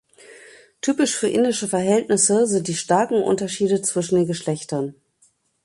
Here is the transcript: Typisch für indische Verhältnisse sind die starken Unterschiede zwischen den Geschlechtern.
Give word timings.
Typisch 0.81 1.15
für 1.15 1.27
indische 1.29 1.67
Verhältnisse 1.67 2.47
sind 2.47 2.67
die 2.67 2.73
starken 2.73 3.21
Unterschiede 3.21 3.83
zwischen 3.83 4.15
den 4.15 4.25
Geschlechtern. 4.25 4.95